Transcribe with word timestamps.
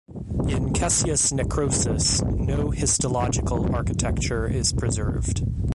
In 0.49 0.73
caseous 0.73 1.31
necrosis 1.31 2.23
no 2.23 2.71
histological 2.71 3.75
architecture 3.75 4.47
is 4.47 4.73
preserved. 4.73 5.43